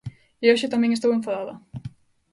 [0.43, 1.53] E hoxe tamén estou enfadada.